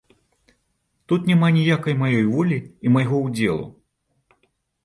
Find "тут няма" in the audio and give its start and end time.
1.11-1.47